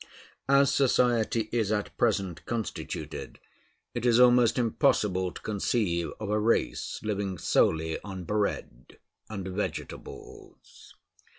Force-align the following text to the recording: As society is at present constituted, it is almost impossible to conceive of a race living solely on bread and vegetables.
As 0.49 0.73
society 0.73 1.47
is 1.51 1.71
at 1.71 1.95
present 1.95 2.43
constituted, 2.47 3.39
it 3.93 4.03
is 4.03 4.19
almost 4.19 4.57
impossible 4.57 5.31
to 5.31 5.39
conceive 5.39 6.09
of 6.19 6.31
a 6.31 6.39
race 6.39 6.99
living 7.03 7.37
solely 7.37 7.99
on 8.03 8.23
bread 8.23 8.97
and 9.29 9.47
vegetables. 9.47 10.95